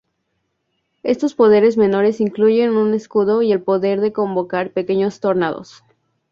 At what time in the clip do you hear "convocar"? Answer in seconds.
4.11-4.71